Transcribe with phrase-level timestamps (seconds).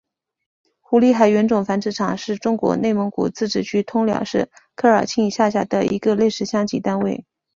[0.79, 7.23] 胡力海原种繁殖场是中国内蒙古自治区通辽市科尔沁区下辖的一个类似乡级单位。